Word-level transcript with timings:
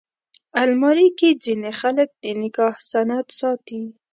الماري 0.61 1.07
کې 1.17 1.29
ځینې 1.43 1.71
خلک 1.79 2.09
د 2.23 2.25
نکاح 2.41 2.75
سند 2.89 3.27
ساتي 3.39 3.83